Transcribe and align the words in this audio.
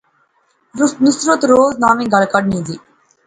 نصرت 1.03 1.41
روز 1.51 1.71
ناوی 1.83 2.05
گل 2.13 2.23
کھڈنی 2.31 2.59
سی 2.65 2.75